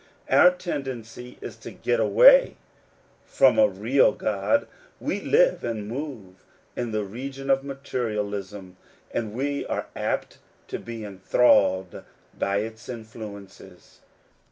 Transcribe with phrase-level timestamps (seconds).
[0.31, 2.57] Our tendency is to get away
[3.23, 4.65] from a real God.
[4.99, 6.43] We live and move
[6.75, 8.77] in the region of materialism,
[9.11, 12.03] and we are apt to be enthralled
[12.35, 13.99] by its* influences.